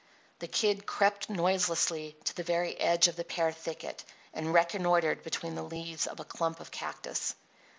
The 0.39 0.47
Kid 0.47 0.87
crept 0.87 1.29
noiselessly 1.29 2.17
to 2.23 2.33
the 2.35 2.41
very 2.41 2.75
edge 2.77 3.07
of 3.07 3.17
the 3.17 3.23
pear 3.23 3.51
thicket 3.51 4.03
and 4.33 4.51
reconnoitred 4.51 5.21
between 5.21 5.53
the 5.53 5.61
leaves 5.61 6.07
of 6.07 6.19
a 6.19 6.25
clump 6.25 6.59
of 6.59 6.71
cactus. 6.71 7.35